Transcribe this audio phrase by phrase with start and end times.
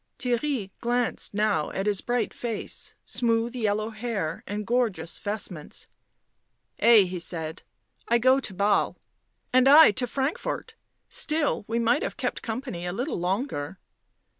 [0.17, 5.85] Theirry glanced now at his bright face, smooth yellow hair and gorgeous vestments."
[6.81, 7.61] Ay," he said."
[8.07, 8.97] I go to Basle."
[9.53, 10.73] And I to Frankfort;
[11.07, 13.77] still, we might have kept company a little longer."